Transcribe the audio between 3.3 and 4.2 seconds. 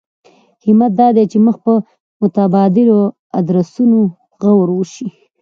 ادرسونو